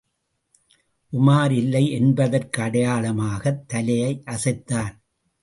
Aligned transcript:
உமார் 1.13 1.51
இல்லை 1.51 1.83
என்பதற்கடையாளமாகத் 1.99 3.63
தலையை 3.67 4.21
அசைத்தான். 4.25 4.95